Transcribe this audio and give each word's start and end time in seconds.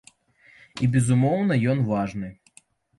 І, 0.83 0.89
безумоўна, 0.97 1.61
ён 1.77 1.87
важны. 1.95 2.37